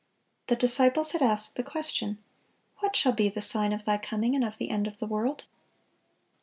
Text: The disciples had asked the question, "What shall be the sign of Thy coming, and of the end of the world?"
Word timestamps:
The 0.47 0.55
disciples 0.55 1.11
had 1.11 1.21
asked 1.21 1.57
the 1.57 1.63
question, 1.63 2.17
"What 2.79 2.95
shall 2.95 3.11
be 3.11 3.29
the 3.29 3.39
sign 3.39 3.71
of 3.71 3.85
Thy 3.85 3.99
coming, 3.99 4.33
and 4.33 4.43
of 4.43 4.57
the 4.57 4.71
end 4.71 4.87
of 4.87 4.97
the 4.97 5.05
world?" 5.05 5.43